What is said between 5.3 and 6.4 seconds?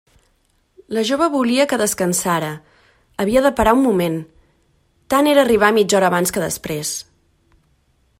era arribar mitja hora abans